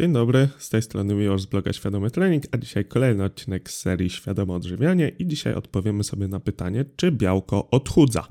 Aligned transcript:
Dzień 0.00 0.12
dobry, 0.12 0.48
z 0.58 0.68
tej 0.68 0.82
strony 0.82 1.14
Miłosz 1.14 1.42
z 1.42 1.46
bloga 1.46 1.72
Świadomy 1.72 2.10
Trening, 2.10 2.44
a 2.52 2.58
dzisiaj 2.58 2.84
kolejny 2.84 3.24
odcinek 3.24 3.70
z 3.70 3.80
serii 3.80 4.10
Świadome 4.10 4.54
Odżywianie 4.54 5.08
i 5.08 5.26
dzisiaj 5.26 5.54
odpowiemy 5.54 6.04
sobie 6.04 6.28
na 6.28 6.40
pytanie, 6.40 6.84
czy 6.96 7.12
białko 7.12 7.70
odchudza. 7.70 8.28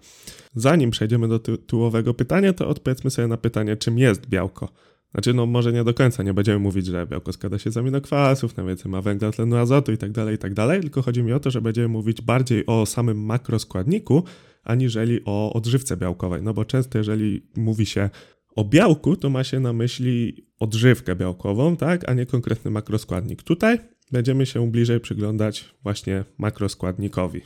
Zanim 0.55 0.91
przejdziemy 0.91 1.27
do 1.27 1.39
tytułowego 1.39 2.13
pytania, 2.13 2.53
to 2.53 2.67
odpowiedzmy 2.67 3.09
sobie 3.09 3.27
na 3.27 3.37
pytanie, 3.37 3.77
czym 3.77 3.99
jest 3.99 4.27
białko. 4.27 4.69
Znaczy, 5.11 5.33
no 5.33 5.45
może 5.45 5.73
nie 5.73 5.83
do 5.83 5.93
końca, 5.93 6.23
nie 6.23 6.33
będziemy 6.33 6.59
mówić, 6.59 6.85
że 6.85 7.07
białko 7.07 7.33
składa 7.33 7.57
się 7.57 7.71
z 7.71 7.77
aminokwasów, 7.77 8.57
najwięcej 8.57 8.91
ma 8.91 9.01
węgla, 9.01 9.31
tlenu, 9.31 9.55
azotu 9.57 9.91
itd., 9.91 10.13
tak 10.13 10.31
itd., 10.31 10.67
tak 10.67 10.81
tylko 10.81 11.01
chodzi 11.01 11.23
mi 11.23 11.33
o 11.33 11.39
to, 11.39 11.51
że 11.51 11.61
będziemy 11.61 11.87
mówić 11.87 12.21
bardziej 12.21 12.65
o 12.65 12.85
samym 12.85 13.25
makroskładniku, 13.25 14.23
aniżeli 14.63 15.19
o 15.25 15.53
odżywce 15.53 15.97
białkowej, 15.97 16.43
no 16.43 16.53
bo 16.53 16.65
często 16.65 16.97
jeżeli 16.97 17.49
mówi 17.55 17.85
się 17.85 18.09
o 18.59 18.63
białku, 18.63 19.15
to 19.15 19.29
ma 19.29 19.43
się 19.43 19.59
na 19.59 19.73
myśli 19.73 20.45
odżywkę 20.59 21.15
białkową, 21.15 21.77
tak, 21.77 22.09
a 22.09 22.13
nie 22.13 22.25
konkretny 22.25 22.71
makroskładnik. 22.71 23.43
Tutaj 23.43 23.79
będziemy 24.11 24.45
się 24.45 24.71
bliżej 24.71 24.99
przyglądać 24.99 25.75
właśnie 25.83 26.23
makroskładnikowi, 26.37 27.41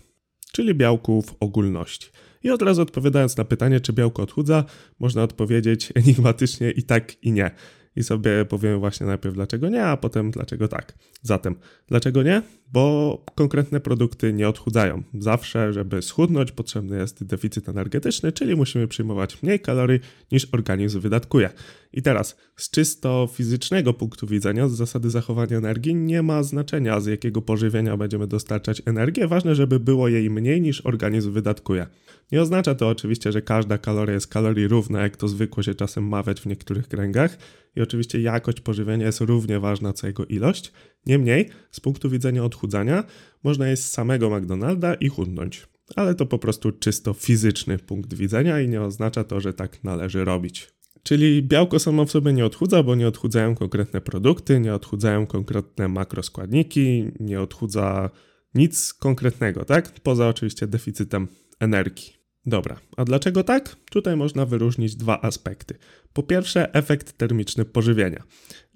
czyli 0.51 0.75
białku 0.75 1.21
w 1.21 1.35
ogólności. 1.39 2.09
I 2.43 2.49
od 2.49 2.61
razu 2.61 2.81
odpowiadając 2.81 3.37
na 3.37 3.45
pytanie, 3.45 3.79
czy 3.79 3.93
białko 3.93 4.23
odchudza, 4.23 4.65
można 4.99 5.23
odpowiedzieć 5.23 5.91
enigmatycznie 5.95 6.71
i 6.71 6.83
tak, 6.83 7.23
i 7.23 7.31
nie 7.31 7.51
i 7.95 8.03
sobie 8.03 8.45
powiemy 8.45 8.77
właśnie 8.77 9.05
najpierw 9.05 9.35
dlaczego 9.35 9.69
nie, 9.69 9.83
a 9.83 9.97
potem 9.97 10.31
dlaczego 10.31 10.67
tak. 10.67 10.93
Zatem, 11.21 11.55
dlaczego 11.87 12.23
nie? 12.23 12.41
Bo 12.73 13.25
konkretne 13.35 13.79
produkty 13.79 14.33
nie 14.33 14.49
odchudzają. 14.49 15.03
Zawsze, 15.19 15.73
żeby 15.73 16.01
schudnąć, 16.01 16.51
potrzebny 16.51 16.97
jest 16.97 17.23
deficyt 17.23 17.69
energetyczny, 17.69 18.31
czyli 18.31 18.55
musimy 18.55 18.87
przyjmować 18.87 19.43
mniej 19.43 19.59
kalorii 19.59 19.99
niż 20.31 20.47
organizm 20.51 20.99
wydatkuje. 20.99 21.49
I 21.93 22.01
teraz, 22.01 22.37
z 22.55 22.69
czysto 22.69 23.29
fizycznego 23.33 23.93
punktu 23.93 24.27
widzenia, 24.27 24.67
z 24.67 24.71
zasady 24.71 25.09
zachowania 25.09 25.57
energii, 25.57 25.95
nie 25.95 26.21
ma 26.21 26.43
znaczenia, 26.43 26.99
z 26.99 27.05
jakiego 27.05 27.41
pożywienia 27.41 27.97
będziemy 27.97 28.27
dostarczać 28.27 28.81
energię. 28.85 29.27
Ważne, 29.27 29.55
żeby 29.55 29.79
było 29.79 30.07
jej 30.07 30.29
mniej 30.29 30.61
niż 30.61 30.85
organizm 30.85 31.31
wydatkuje. 31.31 31.87
Nie 32.31 32.41
oznacza 32.41 32.75
to 32.75 32.89
oczywiście, 32.89 33.31
że 33.31 33.41
każda 33.41 33.77
kaloria 33.77 34.13
jest 34.13 34.27
kalorii 34.27 34.67
równa, 34.67 35.01
jak 35.01 35.17
to 35.17 35.27
zwykło 35.27 35.63
się 35.63 35.75
czasem 35.75 36.07
mawiać 36.07 36.41
w 36.41 36.45
niektórych 36.45 36.87
kręgach. 36.87 37.37
I 37.75 37.81
oczywiście 37.81 38.21
jakość 38.21 38.61
pożywienia 38.61 39.05
jest 39.05 39.21
równie 39.21 39.59
ważna 39.59 39.93
co 39.93 40.07
jego 40.07 40.25
ilość. 40.25 40.71
Niemniej, 41.05 41.49
z 41.71 41.79
punktu 41.79 42.09
widzenia 42.09 42.43
odchudzania, 42.43 43.03
można 43.43 43.67
jeść 43.67 43.83
samego 43.83 44.29
McDonalda 44.29 44.93
i 44.93 45.07
chudnąć. 45.07 45.67
Ale 45.95 46.15
to 46.15 46.25
po 46.25 46.39
prostu 46.39 46.71
czysto 46.71 47.13
fizyczny 47.13 47.77
punkt 47.77 48.13
widzenia 48.13 48.61
i 48.61 48.69
nie 48.69 48.81
oznacza 48.81 49.23
to, 49.23 49.39
że 49.39 49.53
tak 49.53 49.83
należy 49.83 50.25
robić. 50.25 50.73
Czyli 51.03 51.43
białko 51.43 51.79
samo 51.79 52.05
w 52.05 52.11
sobie 52.11 52.33
nie 52.33 52.45
odchudza, 52.45 52.83
bo 52.83 52.95
nie 52.95 53.07
odchudzają 53.07 53.55
konkretne 53.55 54.01
produkty, 54.01 54.59
nie 54.59 54.73
odchudzają 54.73 55.27
konkretne 55.27 55.87
makroskładniki, 55.87 57.11
nie 57.19 57.41
odchudza 57.41 58.09
nic 58.55 58.93
konkretnego, 58.93 59.65
tak? 59.65 59.99
Poza 59.99 60.27
oczywiście 60.27 60.67
deficytem 60.67 61.27
energii. 61.59 62.22
Dobra, 62.45 62.79
a 62.97 63.05
dlaczego 63.05 63.43
tak? 63.43 63.75
Tutaj 63.91 64.15
można 64.15 64.45
wyróżnić 64.45 64.95
dwa 64.95 65.21
aspekty. 65.21 65.75
Po 66.13 66.23
pierwsze, 66.23 66.73
efekt 66.73 67.17
termiczny 67.17 67.65
pożywienia. 67.65 68.23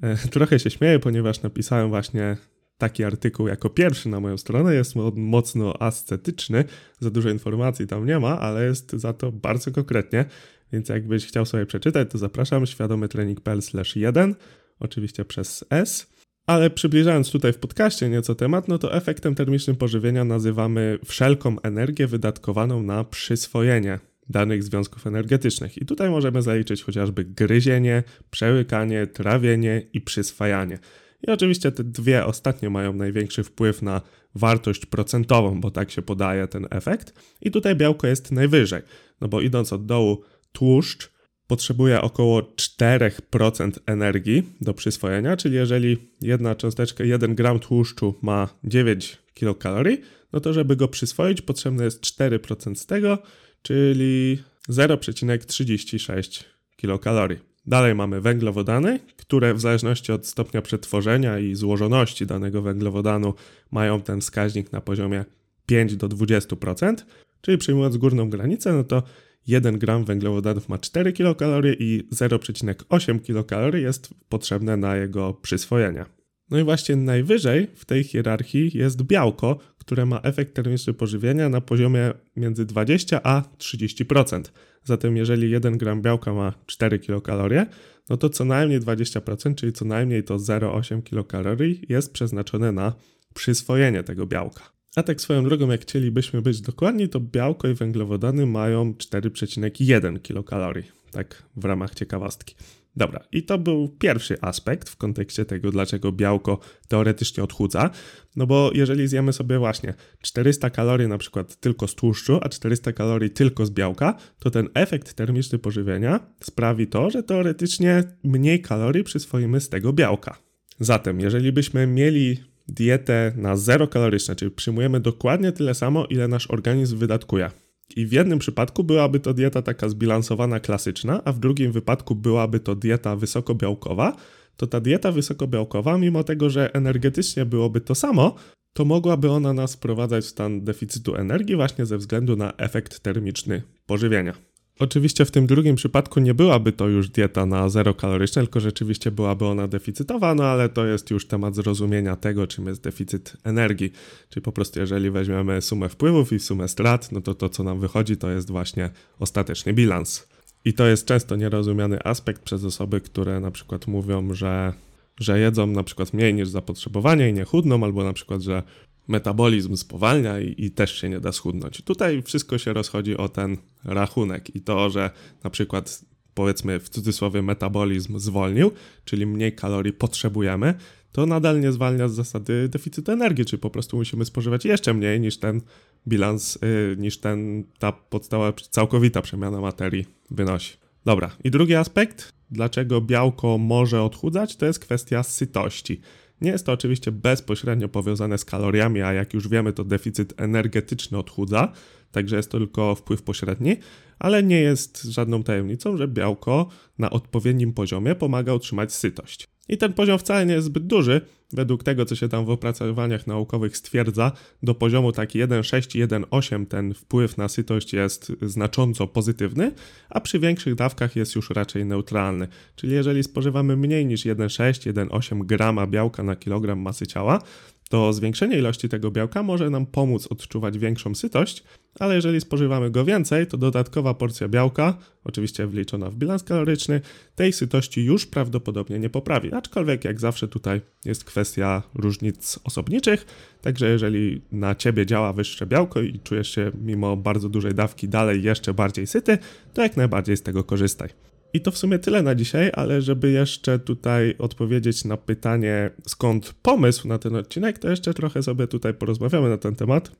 E, 0.02 0.18
trochę 0.18 0.59
się 0.59 0.70
śmieję, 0.70 1.00
ponieważ 1.00 1.42
napisałem 1.42 1.90
właśnie 1.90 2.38
taki 2.78 3.04
artykuł 3.04 3.48
jako 3.48 3.70
pierwszy 3.70 4.09
na 4.09 4.20
moją 4.20 4.38
stronę. 4.38 4.76
Jest 4.76 4.96
mocno 5.16 5.82
ascetyczny, 5.82 6.64
za 7.00 7.12
dużo 7.12 7.30
informacji 7.30 7.88
tam 7.88 8.06
nie 8.06 8.20
ma, 8.20 8.40
ale 8.40 8.66
jest 8.66 8.92
za 8.92 9.14
to 9.14 9.32
bardzo 9.32 9.72
konkretnie. 9.72 10.26
Więc 10.74 10.90
jakbyś 10.90 11.26
chciał 11.26 11.46
sobie 11.46 11.66
przeczytać, 11.66 12.12
to 12.12 12.18
zapraszam 12.18 12.66
świadomytrening.pl 12.66 13.62
1, 13.96 14.36
oczywiście 14.80 15.26
przez 15.26 15.66
S. 15.70 16.17
Ale 16.48 16.70
przybliżając 16.70 17.31
tutaj 17.31 17.53
w 17.53 17.58
podcaście 17.58 18.09
nieco 18.09 18.36
temat, 18.36 18.67
no 18.67 18.78
to 18.78 18.94
efektem 18.94 19.36
termicznym 19.36 19.76
pożywienia 19.76 20.26
nazywamy 20.26 21.00
wszelką 21.06 21.62
energię 21.62 22.08
wydatkowaną 22.08 22.84
na 22.84 23.03
przyswojenie 23.03 24.00
danych 24.30 24.63
związków 24.63 25.08
energetycznych. 25.08 25.78
I 25.78 25.85
tutaj 25.85 26.09
możemy 26.09 26.41
zaliczyć 26.41 26.84
chociażby 26.84 27.25
gryzienie, 27.25 28.03
przełykanie, 28.30 29.08
trawienie 29.08 29.81
i 29.94 30.02
przyswajanie. 30.02 30.80
I 31.28 31.31
oczywiście 31.31 31.72
te 31.72 31.84
dwie 31.84 32.25
ostatnie 32.25 32.69
mają 32.69 32.94
największy 32.94 33.44
wpływ 33.44 33.81
na 33.81 34.02
wartość 34.35 34.85
procentową, 34.85 35.62
bo 35.62 35.72
tak 35.72 35.91
się 35.91 36.02
podaje 36.02 36.47
ten 36.47 36.68
efekt. 36.69 37.14
I 37.41 37.52
tutaj 37.52 37.75
białko 37.75 38.08
jest 38.08 38.31
najwyżej, 38.31 38.81
no 39.22 39.28
bo 39.28 39.41
idąc 39.41 39.74
od 39.74 39.85
dołu, 39.85 40.24
tłuszcz 40.52 41.16
potrzebuje 41.47 42.02
około 42.02 42.41
4% 42.41 43.72
energii 43.85 44.44
do 44.62 44.74
przyswojenia, 44.74 45.38
czyli 45.38 45.56
jeżeli 45.56 45.97
jedna 46.22 46.56
cząsteczka, 46.56 47.03
1 47.03 47.35
gram 47.35 47.59
tłuszczu 47.59 48.16
ma 48.22 48.50
9 48.63 49.18
kilokalorii, 49.34 50.02
no 50.34 50.40
to 50.40 50.53
żeby 50.53 50.75
go 50.75 50.88
przyswoić 50.88 51.41
potrzebne 51.41 51.84
jest 51.84 52.02
4% 52.02 52.75
z 52.75 52.85
tego, 52.85 53.18
czyli 53.62 54.40
0,36 54.69 56.44
kilokalorii. 56.75 57.40
Dalej 57.66 57.96
mamy 57.96 58.22
węglowodany, 58.22 59.00
które 59.18 59.53
w 59.53 59.62
zależności 59.62 60.12
od 60.12 60.28
stopnia 60.28 60.62
przetworzenia 60.62 61.40
i 61.40 61.56
złożoności 61.56 62.25
danego 62.25 62.62
węglowodanu 62.62 63.34
mają 63.72 64.02
ten 64.02 64.22
wskaźnik 64.22 64.72
na 64.72 64.81
poziomie 64.81 65.25
5 65.66 65.96
do 65.96 66.09
20%, 66.09 66.96
czyli 67.41 67.58
przyjmując 67.58 67.97
górną 67.97 68.29
granicę, 68.29 68.74
no 68.74 68.84
to 68.84 69.03
1 69.47 69.80
gram 69.80 70.06
węglowodanów 70.06 70.69
ma 70.69 70.78
4 70.78 71.13
kilokalorie 71.13 71.74
i 71.74 72.03
0,8 72.13 73.22
kilokalorii 73.22 73.84
jest 73.84 74.09
potrzebne 74.30 74.78
na 74.78 74.96
jego 74.96 75.34
przyswojenie. 75.34 76.06
No 76.50 76.59
i 76.59 76.63
właśnie 76.63 76.96
najwyżej 76.96 77.68
w 77.75 77.85
tej 77.85 78.03
hierarchii 78.03 78.78
jest 78.78 79.03
białko, 79.03 79.59
które 79.78 80.06
ma 80.06 80.19
efekt 80.22 80.53
termiczny 80.53 80.94
pożywienia 80.94 81.50
na 81.50 81.62
poziomie 81.62 82.13
między 82.35 82.66
20 82.66 83.24
a 83.24 83.44
30%. 83.58 84.41
Zatem 84.84 85.18
jeżeli 85.18 85.52
1 85.52 85.78
gram 85.78 86.02
białka 86.02 86.34
ma 86.34 86.53
4 86.66 87.00
kilokalorie, 87.00 87.66
no 88.09 88.18
to 88.18 88.29
co 88.29 88.46
najmniej 88.46 88.79
20%, 88.79 89.56
czyli 89.56 89.74
co 89.74 89.85
najmniej 89.85 90.24
to 90.24 90.38
0,8 90.38 91.03
kilokalorii 91.03 91.85
jest 91.90 92.14
przeznaczone 92.14 92.72
na 92.72 92.94
przyswojenie 93.34 94.03
tego 94.03 94.28
białka. 94.28 94.77
A 94.97 95.03
tak 95.03 95.22
swoją 95.22 95.44
drogą, 95.44 95.72
jak 95.72 95.81
chcielibyśmy 95.81 96.41
być 96.41 96.62
dokładni, 96.62 97.09
to 97.09 97.19
białko 97.19 97.68
i 97.68 97.74
węglowodany 97.74 98.46
mają 98.46 98.94
4,1 98.94 100.22
kilokalorii, 100.22 100.85
tak 101.12 101.44
w 101.56 101.66
ramach 101.66 101.96
ciekawostki. 101.96 102.56
Dobra, 102.96 103.24
i 103.31 103.44
to 103.44 103.58
był 103.58 103.90
pierwszy 103.90 104.38
aspekt 104.41 104.90
w 104.90 104.96
kontekście 104.96 105.46
tego, 105.46 105.72
dlaczego 105.72 106.12
białko 106.12 106.59
teoretycznie 106.88 107.44
odchudza. 107.44 107.90
No 108.35 108.47
bo 108.47 108.72
jeżeli 108.74 109.08
zjemy 109.08 109.34
sobie 109.34 109.59
właśnie 109.59 109.94
400 110.22 110.69
kalorii 110.69 111.08
na 111.08 111.18
przykład 111.18 111.56
tylko 111.56 111.88
z 111.88 111.96
tłuszczu, 111.96 112.40
a 112.41 112.50
400 112.50 112.94
kalorii 112.94 113.29
tylko 113.29 113.66
z 113.66 113.72
białka, 113.72 114.16
to 114.40 114.52
ten 114.52 114.69
efekt 114.74 115.14
termiczny 115.14 115.59
pożywienia 115.59 116.19
sprawi 116.40 116.88
to, 116.88 117.09
że 117.09 117.24
teoretycznie 117.24 118.03
mniej 118.24 118.62
kalorii 118.62 119.03
przyswoimy 119.03 119.62
z 119.62 119.69
tego 119.69 119.94
białka. 119.94 120.38
Zatem, 120.79 121.19
jeżeli 121.19 121.52
byśmy 121.52 121.88
mieli 121.88 122.38
dietę 122.67 123.33
na 123.35 123.57
zero 123.57 123.88
kaloryczne, 123.88 124.35
czyli 124.35 124.51
przyjmujemy 124.51 125.00
dokładnie 125.00 125.51
tyle 125.51 125.73
samo, 125.73 126.05
ile 126.05 126.28
nasz 126.28 126.51
organizm 126.51 126.97
wydatkuje. 126.97 127.51
I 127.95 128.05
w 128.05 128.11
jednym 128.11 128.39
przypadku 128.39 128.83
byłaby 128.83 129.19
to 129.19 129.33
dieta 129.33 129.61
taka 129.61 129.89
zbilansowana, 129.89 130.59
klasyczna, 130.59 131.22
a 131.25 131.31
w 131.31 131.39
drugim 131.39 131.72
wypadku 131.72 132.16
byłaby 132.16 132.59
to 132.59 132.75
dieta 132.75 133.16
wysokobiałkowa, 133.16 134.16
to 134.57 134.67
ta 134.67 134.79
dieta 134.79 135.11
wysokobiałkowa, 135.11 135.97
mimo 135.97 136.23
tego, 136.23 136.50
że 136.50 136.73
energetycznie 136.73 137.45
byłoby 137.45 137.81
to 137.81 137.95
samo, 137.95 138.35
to 138.73 138.85
mogłaby 138.85 139.31
ona 139.31 139.53
nas 139.53 139.75
wprowadzać 139.75 140.25
w 140.25 140.28
stan 140.28 140.63
deficytu 140.63 141.16
energii 141.16 141.55
właśnie 141.55 141.85
ze 141.85 141.97
względu 141.97 142.35
na 142.35 142.53
efekt 142.57 142.99
termiczny 142.99 143.61
pożywienia. 143.85 144.47
Oczywiście 144.80 145.26
w 145.26 145.32
tym 145.32 145.48
drugim 145.48 145.76
przypadku 145.76 146.20
nie 146.20 146.34
byłaby 146.34 146.72
to 146.72 146.88
już 146.88 147.10
dieta 147.10 147.46
na 147.46 147.70
zero 147.70 147.94
kaloryczne, 147.94 148.42
tylko 148.42 148.60
rzeczywiście 148.60 149.12
byłaby 149.12 149.46
ona 149.46 149.68
deficytowa, 149.68 150.36
no 150.36 150.44
ale 150.44 150.70
to 150.70 150.86
jest 150.86 151.12
już 151.12 151.28
temat 151.28 151.56
zrozumienia 151.56 152.16
tego, 152.16 152.47
czym 152.47 152.68
jest 152.68 152.82
deficyt 152.82 153.38
energii. 153.44 153.91
Czyli 154.29 154.44
po 154.44 154.52
prostu 154.52 154.79
jeżeli 154.79 155.12
weźmiemy 155.12 155.62
sumę 155.62 155.90
wpływów 155.90 156.34
i 156.34 156.40
sumę 156.40 156.68
strat, 156.68 157.12
no 157.12 157.22
to 157.22 157.35
to 157.35 157.50
co 157.50 157.64
nam 157.64 157.79
wychodzi 157.79 158.18
to 158.18 158.29
jest 158.29 158.52
właśnie 158.52 158.90
ostateczny 159.20 159.74
bilans. 159.74 160.28
I 160.66 160.74
to 160.74 160.88
jest 160.88 161.06
często 161.06 161.35
nierozumiany 161.35 162.03
aspekt 162.03 162.41
przez 162.41 162.64
osoby, 162.64 163.02
które 163.02 163.40
na 163.40 163.52
przykład 163.52 163.88
mówią, 163.88 164.34
że, 164.34 164.73
że 165.20 165.40
jedzą 165.40 165.68
na 165.68 165.84
przykład 165.84 166.14
mniej 166.14 166.34
niż 166.34 166.50
zapotrzebowanie 166.50 167.30
i 167.30 167.34
nie 167.34 167.44
chudną, 167.44 167.84
albo 167.84 168.03
na 168.03 168.14
przykład, 168.14 168.41
że 168.41 168.64
metabolizm 169.08 169.78
spowalnia 169.78 170.40
i, 170.40 170.66
i, 170.66 170.72
też 170.72 171.02
się 171.02 171.09
nie 171.09 171.20
da 171.20 171.32
schudnąć. 171.32 171.82
Tutaj 171.82 172.22
wszystko 172.22 172.58
się 172.58 172.74
rozchodzi 172.74 173.18
o 173.18 173.30
ten 173.30 173.58
rachunek 173.84 174.56
i 174.56 174.62
to, 174.62 174.90
że 174.90 175.09
na 175.44 175.50
przykład 175.50 176.02
powiedzmy 176.34 176.80
w 176.80 176.90
cudzysłowie 176.90 177.42
metabolizm 177.42 178.20
zwolnił, 178.20 178.72
czyli 179.06 179.26
mniej 179.26 179.56
kalorii 179.56 179.94
potrzebujemy, 179.94 180.74
to 181.12 181.26
nadal 181.26 181.59
nie 181.59 181.72
zwalnia 181.72 182.08
z 182.08 182.14
zasady 182.14 182.70
deficytu 182.70 183.12
energii, 183.12 183.46
czyli 183.46 183.62
po 183.62 183.70
prostu 183.70 183.98
musimy 183.98 184.26
spożywać 184.26 184.66
jeszcze 184.66 184.94
mniej 184.94 185.20
niż 185.20 185.38
ten 185.38 185.62
bilans, 186.08 186.59
yy, 186.62 186.96
niż 187.00 187.18
ten, 187.18 187.64
ta 187.80 187.92
podstawa, 187.92 188.54
całkowita 188.54 189.22
przemiana 189.22 189.62
materii 189.62 190.06
wynosi. 190.32 190.78
Dobra, 191.06 191.32
i 191.44 191.52
drugi 191.52 191.76
aspekt, 191.76 192.30
dlaczego 192.52 193.02
białko 193.02 193.58
może 193.58 194.04
odchudzać, 194.04 194.56
to 194.56 194.66
jest 194.66 194.80
kwestia 194.80 195.24
sytości. 195.24 196.02
Nie 196.41 196.51
jest 196.51 196.66
to 196.66 196.72
oczywiście 196.72 197.11
bezpośrednio 197.11 197.89
powiązane 197.89 198.37
z 198.37 198.45
kaloriami, 198.45 199.01
a 199.01 199.13
jak 199.13 199.34
już 199.34 199.47
wiemy, 199.47 199.73
to 199.73 199.84
deficyt 199.84 200.34
energetyczny 200.41 201.17
odchudza, 201.17 201.72
także 202.11 202.35
jest 202.37 202.51
to 202.51 202.57
tylko 202.57 202.95
wpływ 202.95 203.22
pośredni, 203.22 203.78
ale 204.19 204.43
nie 204.43 204.61
jest 204.61 205.03
żadną 205.03 205.43
tajemnicą, 205.43 205.97
że 205.97 206.07
białko 206.07 206.69
na 206.97 207.09
odpowiednim 207.09 207.73
poziomie 207.73 208.16
pomaga 208.16 208.53
utrzymać 208.53 208.93
sytość. 208.93 209.57
I 209.69 209.78
ten 209.78 209.93
poziom 209.93 210.19
wcale 210.19 210.46
nie 210.46 210.53
jest 210.53 210.67
zbyt 210.67 210.87
duży, 210.87 211.22
według 211.53 211.84
tego, 211.84 212.05
co 212.05 212.16
się 212.16 212.29
tam 212.29 212.46
w 212.46 212.49
opracowaniach 212.49 213.28
naukowych 213.28 213.78
stwierdza, 213.78 214.31
do 214.64 214.75
poziomu 214.75 215.11
taki 215.11 215.40
1,6 215.40 216.08
1,8 216.08 216.66
ten 216.66 216.93
wpływ 216.93 217.37
na 217.37 217.47
sytość 217.47 217.93
jest 217.93 218.31
znacząco 218.41 219.08
pozytywny, 219.08 219.72
a 220.09 220.22
przy 220.22 220.40
większych 220.40 220.75
dawkach 220.75 221.16
jest 221.16 221.35
już 221.35 221.49
raczej 221.49 221.85
neutralny. 221.85 222.47
Czyli 222.75 222.93
jeżeli 222.93 223.23
spożywamy 223.23 223.78
mniej 223.78 224.05
niż 224.05 224.25
1,6 224.25 224.93
1,8 224.93 225.46
grama 225.46 225.87
białka 225.87 226.23
na 226.23 226.35
kilogram 226.35 226.79
masy 226.79 227.08
ciała, 227.08 227.41
to 227.89 228.13
zwiększenie 228.13 228.57
ilości 228.57 228.89
tego 228.89 229.11
białka 229.11 229.43
może 229.43 229.69
nam 229.69 229.85
pomóc 229.85 230.28
odczuwać 230.28 230.78
większą 230.78 231.16
sytość, 231.16 231.63
ale 231.99 232.16
jeżeli 232.16 232.41
spożywamy 232.41 232.91
go 232.91 233.05
więcej, 233.05 233.47
to 233.47 233.57
dodatkowa 233.57 234.13
porcja 234.13 234.47
białka, 234.47 234.97
oczywiście 235.23 235.67
wliczona 235.67 236.09
w 236.09 236.16
bilans 236.16 236.43
kaloryczny, 236.43 237.01
tej 237.35 237.53
sytości 237.53 238.03
już 238.05 238.25
prawdopodobnie 238.25 238.99
nie 238.99 239.09
poprawi. 239.09 239.53
Aczkolwiek, 239.53 240.05
jak 240.05 240.19
zawsze, 240.19 240.47
tutaj 240.47 240.81
jest 241.05 241.23
kwestia 241.23 241.84
różnic 241.95 242.59
osobniczych, 242.63 243.25
także 243.61 243.89
jeżeli 243.89 244.41
na 244.51 244.75
ciebie 244.75 245.05
działa 245.05 245.34
wyższe 245.34 245.66
białko 245.66 246.01
i 246.01 246.19
czujesz 246.19 246.55
się 246.55 246.72
mimo 246.81 247.17
bardzo 247.17 247.49
dużej 247.49 247.73
dawki 247.73 248.09
dalej 248.09 248.43
jeszcze 248.43 248.73
bardziej 248.73 249.07
syty, 249.07 249.37
to 249.73 249.81
jak 249.81 249.97
najbardziej 249.97 250.37
z 250.37 250.41
tego 250.41 250.63
korzystaj. 250.63 251.09
I 251.53 251.61
to 251.61 251.72
w 251.72 251.78
sumie 251.78 251.99
tyle 251.99 252.23
na 252.23 252.35
dzisiaj, 252.35 252.72
ale 252.73 253.02
żeby 253.02 253.32
jeszcze 253.32 253.79
tutaj 253.79 254.35
odpowiedzieć 254.40 255.05
na 255.05 255.17
pytanie, 255.17 255.90
skąd 256.08 256.53
pomysł 256.62 257.08
na 257.08 257.17
ten 257.17 257.36
odcinek, 257.36 257.79
to 257.79 257.89
jeszcze 257.89 258.13
trochę 258.13 258.44
sobie 258.44 258.67
tutaj 258.67 258.94
porozmawiamy 258.94 259.50
na 259.50 259.58
ten 259.58 259.75
temat. 259.75 260.12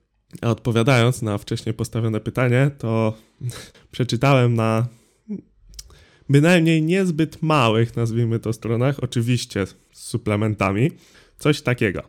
A 0.42 0.52
odpowiadając 0.52 1.22
na 1.22 1.38
wcześniej 1.38 1.74
postawione 1.74 2.20
pytanie, 2.20 2.72
to 2.78 3.18
przeczytałem 3.92 4.56
na 4.56 4.88
bynajmniej 6.30 6.82
niezbyt 6.82 7.42
małych, 7.42 7.96
nazwijmy 7.96 8.40
to, 8.40 8.54
stronach, 8.54 9.04
oczywiście 9.04 9.66
z 9.66 9.76
suplementami, 9.92 10.92
coś 11.38 11.62
takiego. 11.62 12.04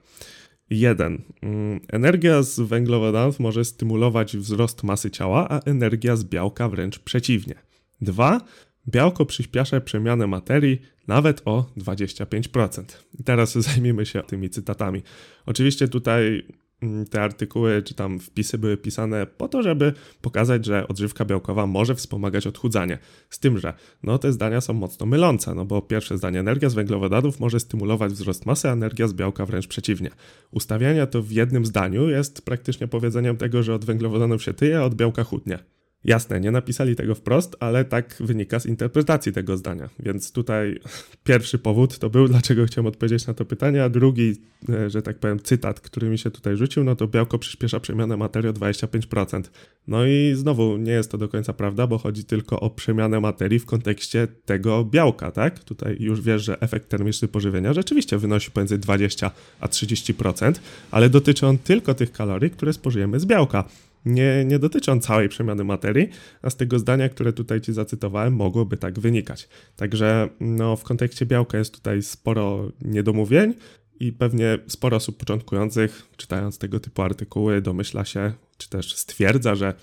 1. 0.70 1.22
Mm, 1.42 1.80
energia 1.88 2.42
z 2.42 2.60
węglowodanów 2.60 3.40
może 3.40 3.64
stymulować 3.64 4.36
wzrost 4.36 4.82
masy 4.82 5.10
ciała, 5.10 5.48
a 5.48 5.60
energia 5.60 6.16
z 6.16 6.24
białka 6.24 6.68
wręcz 6.68 6.98
przeciwnie. 6.98 7.54
2. 8.00 8.40
Białko 8.88 9.26
przyspiesza 9.26 9.80
przemianę 9.80 10.26
materii 10.26 10.80
nawet 11.08 11.42
o 11.44 11.70
25%. 11.76 12.82
I 13.20 13.24
teraz 13.24 13.52
zajmijmy 13.68 14.06
się 14.06 14.22
tymi 14.22 14.50
cytatami. 14.50 15.02
Oczywiście 15.46 15.88
tutaj 15.88 16.46
mm, 16.82 17.06
te 17.06 17.22
artykuły 17.22 17.82
czy 17.82 17.94
tam 17.94 18.18
wpisy 18.18 18.58
były 18.58 18.76
pisane 18.76 19.26
po 19.26 19.48
to, 19.48 19.62
żeby 19.62 19.92
pokazać, 20.20 20.64
że 20.64 20.88
odżywka 20.88 21.24
białkowa 21.24 21.66
może 21.66 21.94
wspomagać 21.94 22.46
odchudzanie. 22.46 22.98
Z 23.30 23.38
tym, 23.38 23.58
że 23.58 23.74
no, 24.02 24.18
te 24.18 24.32
zdania 24.32 24.60
są 24.60 24.72
mocno 24.72 25.06
mylące, 25.06 25.54
no 25.54 25.64
bo 25.64 25.82
pierwsze 25.82 26.18
zdanie, 26.18 26.40
energia 26.40 26.68
z 26.68 26.74
węglowodanów 26.74 27.40
może 27.40 27.60
stymulować 27.60 28.12
wzrost 28.12 28.46
masy, 28.46 28.68
a 28.68 28.72
energia 28.72 29.08
z 29.08 29.12
białka 29.12 29.46
wręcz 29.46 29.66
przeciwnie. 29.66 30.10
Ustawianie 30.50 31.06
to 31.06 31.22
w 31.22 31.30
jednym 31.30 31.66
zdaniu 31.66 32.08
jest 32.08 32.44
praktycznie 32.44 32.88
powiedzeniem 32.88 33.36
tego, 33.36 33.62
że 33.62 33.74
od 33.74 33.84
węglowodanów 33.84 34.42
się 34.42 34.54
tyje, 34.54 34.78
a 34.78 34.84
od 34.84 34.94
białka 34.94 35.24
chudnie. 35.24 35.58
Jasne, 36.04 36.40
nie 36.40 36.50
napisali 36.50 36.96
tego 36.96 37.14
wprost, 37.14 37.56
ale 37.60 37.84
tak 37.84 38.16
wynika 38.20 38.60
z 38.60 38.66
interpretacji 38.66 39.32
tego 39.32 39.56
zdania. 39.56 39.88
Więc 40.00 40.32
tutaj 40.32 40.80
pierwszy 41.24 41.58
powód 41.58 41.98
to 41.98 42.10
był, 42.10 42.28
dlaczego 42.28 42.66
chciałem 42.66 42.86
odpowiedzieć 42.86 43.26
na 43.26 43.34
to 43.34 43.44
pytanie, 43.44 43.84
a 43.84 43.88
drugi, 43.88 44.36
e, 44.68 44.90
że 44.90 45.02
tak 45.02 45.18
powiem, 45.18 45.40
cytat, 45.40 45.80
który 45.80 46.08
mi 46.08 46.18
się 46.18 46.30
tutaj 46.30 46.56
rzucił, 46.56 46.84
no 46.84 46.96
to 46.96 47.08
białko 47.08 47.38
przyspiesza 47.38 47.80
przemianę 47.80 48.16
materii 48.16 48.50
o 48.50 48.52
25%. 48.52 49.42
No 49.86 50.06
i 50.06 50.32
znowu 50.34 50.76
nie 50.76 50.92
jest 50.92 51.10
to 51.10 51.18
do 51.18 51.28
końca 51.28 51.52
prawda, 51.52 51.86
bo 51.86 51.98
chodzi 51.98 52.24
tylko 52.24 52.60
o 52.60 52.70
przemianę 52.70 53.20
materii 53.20 53.58
w 53.58 53.66
kontekście 53.66 54.28
tego 54.44 54.84
białka, 54.84 55.30
tak? 55.30 55.64
Tutaj 55.64 55.96
już 56.00 56.20
wiesz, 56.20 56.44
że 56.44 56.60
efekt 56.60 56.88
termiczny 56.88 57.28
pożywienia 57.28 57.72
rzeczywiście 57.72 58.18
wynosi 58.18 58.50
pomiędzy 58.50 58.78
20 58.78 59.30
a 59.60 59.66
30%, 59.66 60.52
ale 60.90 61.10
dotyczy 61.10 61.46
on 61.46 61.58
tylko 61.58 61.94
tych 61.94 62.12
kalorii, 62.12 62.50
które 62.50 62.72
spożyjemy 62.72 63.20
z 63.20 63.26
białka 63.26 63.64
nie, 64.04 64.44
nie 64.44 64.58
całej 65.00 65.28
przemiany 65.28 65.64
materii, 65.64 66.08
a 66.42 66.50
z 66.50 66.56
tego 66.56 66.78
zdania, 66.78 67.08
które 67.08 67.32
tutaj 67.32 67.60
Ci 67.60 67.72
zacytowałem, 67.72 68.34
mogłoby 68.34 68.76
tak 68.76 68.98
wynikać. 68.98 69.48
Także 69.76 70.28
no, 70.40 70.76
w 70.76 70.82
kontekście 70.82 71.26
białka 71.26 71.58
jest 71.58 71.74
tutaj 71.74 72.02
sporo 72.02 72.72
niedomówień 72.82 73.54
i 74.00 74.12
pewnie 74.12 74.58
sporo 74.66 74.96
osób 74.96 75.16
początkujących, 75.16 76.08
czytając 76.16 76.58
tego 76.58 76.80
typu 76.80 77.02
artykuły, 77.02 77.60
domyśla 77.62 78.04
się, 78.04 78.32
czy 78.58 78.68
też 78.70 78.96
stwierdza, 78.96 79.54
że 79.54 79.74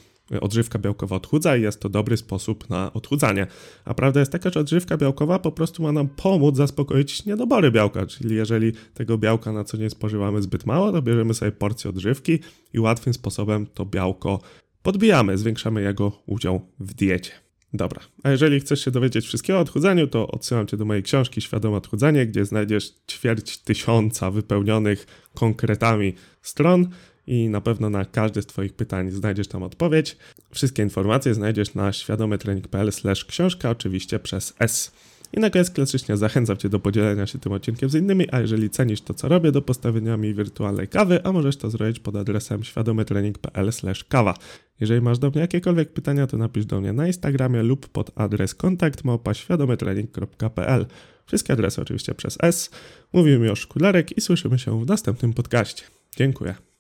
odżywka 0.41 0.79
białkowa 0.79 1.15
odchudza 1.15 1.57
i 1.57 1.61
jest 1.61 1.79
to 1.79 1.89
dobry 1.89 2.17
sposób 2.17 2.69
na 2.69 2.93
odchudzanie. 2.93 3.47
A 3.85 3.93
prawda 3.93 4.19
jest 4.19 4.31
taka, 4.31 4.49
że 4.49 4.59
odżywka 4.59 4.97
białkowa 4.97 5.39
po 5.39 5.51
prostu 5.51 5.83
ma 5.83 5.91
nam 5.91 6.07
pomóc 6.07 6.55
zaspokoić 6.55 7.25
niedobory 7.25 7.71
białka, 7.71 8.05
czyli 8.05 8.35
jeżeli 8.35 8.71
tego 8.93 9.17
białka 9.17 9.51
na 9.51 9.63
co 9.63 9.77
dzień 9.77 9.89
spożywamy 9.89 10.41
zbyt 10.41 10.65
mało, 10.65 10.91
to 10.91 11.01
bierzemy 11.01 11.33
sobie 11.33 11.51
porcję 11.51 11.89
odżywki 11.89 12.39
i 12.73 12.79
łatwym 12.79 13.13
sposobem 13.13 13.67
to 13.73 13.85
białko 13.85 14.39
podbijamy, 14.83 15.37
zwiększamy 15.37 15.81
jego 15.81 16.11
udział 16.25 16.61
w 16.79 16.93
diecie. 16.93 17.31
Dobra, 17.73 18.01
a 18.23 18.31
jeżeli 18.31 18.59
chcesz 18.59 18.85
się 18.85 18.91
dowiedzieć 18.91 19.25
wszystkiego 19.25 19.59
o 19.59 19.61
odchudzaniu, 19.61 20.07
to 20.07 20.27
odsyłam 20.27 20.67
cię 20.67 20.77
do 20.77 20.85
mojej 20.85 21.03
książki 21.03 21.41
Świadome 21.41 21.77
Odchudzanie, 21.77 22.25
gdzie 22.27 22.45
znajdziesz 22.45 22.93
ćwierć 23.11 23.57
tysiąca 23.57 24.31
wypełnionych 24.31 25.07
konkretami 25.33 26.13
stron 26.41 26.87
i 27.27 27.49
na 27.49 27.61
pewno 27.61 27.89
na 27.89 28.05
każde 28.05 28.41
z 28.41 28.45
Twoich 28.45 28.73
pytań 28.73 29.11
znajdziesz 29.11 29.47
tam 29.47 29.63
odpowiedź. 29.63 30.17
Wszystkie 30.51 30.83
informacje 30.83 31.33
znajdziesz 31.33 31.73
na 31.73 31.93
świadomytrening.pl 31.93 32.91
książka, 33.27 33.69
oczywiście 33.69 34.19
przez 34.19 34.53
S. 34.59 34.91
I 35.33 35.39
na 35.39 35.49
koniec 35.49 35.71
klasycznie 35.71 36.17
zachęcam 36.17 36.57
Cię 36.57 36.69
do 36.69 36.79
podzielenia 36.79 37.27
się 37.27 37.39
tym 37.39 37.51
odcinkiem 37.51 37.89
z 37.89 37.95
innymi, 37.95 38.27
a 38.31 38.39
jeżeli 38.39 38.69
cenisz 38.69 39.01
to, 39.01 39.13
co 39.13 39.27
robię, 39.27 39.51
do 39.51 39.61
postawienia 39.61 40.17
mi 40.17 40.33
wirtualnej 40.33 40.87
kawy, 40.87 41.23
a 41.23 41.31
możesz 41.31 41.57
to 41.57 41.69
zrobić 41.69 41.99
pod 41.99 42.15
adresem 42.15 42.63
świadomytrening.pl 42.63 43.71
kawa. 44.09 44.33
Jeżeli 44.79 45.01
masz 45.01 45.19
do 45.19 45.29
mnie 45.29 45.41
jakiekolwiek 45.41 45.93
pytania, 45.93 46.27
to 46.27 46.37
napisz 46.37 46.65
do 46.65 46.81
mnie 46.81 46.93
na 46.93 47.07
Instagramie 47.07 47.63
lub 47.63 47.87
pod 47.87 48.11
adres 48.15 48.55
kontakt 48.55 49.03
świadomytrening.pl. 49.33 50.85
Wszystkie 51.25 51.53
adresy 51.53 51.81
oczywiście 51.81 52.15
przez 52.15 52.37
S. 52.41 52.69
Mówimy 53.13 53.39
mi 53.39 53.49
o 53.49 53.55
Szkularek 53.55 54.17
i 54.17 54.21
słyszymy 54.21 54.59
się 54.59 54.85
w 54.85 54.87
następnym 54.87 55.33
podcaście. 55.33 55.83
Dziękuję. 56.17 56.74